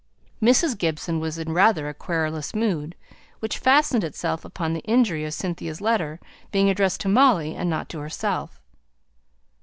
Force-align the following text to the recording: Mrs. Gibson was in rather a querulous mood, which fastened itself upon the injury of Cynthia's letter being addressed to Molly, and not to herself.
Mrs. 0.41 0.75
Gibson 0.79 1.19
was 1.19 1.37
in 1.37 1.53
rather 1.53 1.87
a 1.87 1.93
querulous 1.93 2.55
mood, 2.55 2.95
which 3.39 3.59
fastened 3.59 4.03
itself 4.03 4.43
upon 4.43 4.73
the 4.73 4.79
injury 4.79 5.25
of 5.25 5.33
Cynthia's 5.35 5.79
letter 5.79 6.19
being 6.51 6.71
addressed 6.71 7.01
to 7.01 7.07
Molly, 7.07 7.53
and 7.55 7.69
not 7.69 7.87
to 7.89 7.99
herself. 7.99 8.59